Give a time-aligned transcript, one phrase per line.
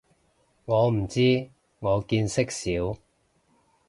[0.65, 1.47] 我唔知，
[1.79, 2.97] 我見識少